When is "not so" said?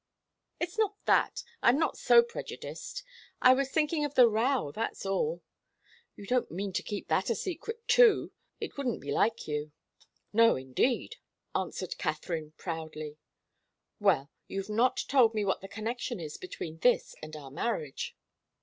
1.77-2.23